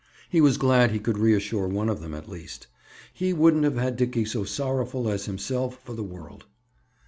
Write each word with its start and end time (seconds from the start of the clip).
He 0.31 0.41
was 0.41 0.57
glad 0.57 0.89
he 0.89 0.97
could 0.97 1.19
reassure 1.19 1.67
one 1.67 1.87
of 1.87 2.01
them, 2.01 2.15
at 2.15 2.27
least. 2.27 2.65
He 3.13 3.33
wouldn't 3.33 3.65
have 3.65 3.77
had 3.77 3.97
Dickie 3.97 4.25
so 4.25 4.43
sorrowful 4.43 5.07
as 5.07 5.25
himself 5.27 5.79
for 5.83 5.93
the 5.93 6.01
world. 6.01 6.45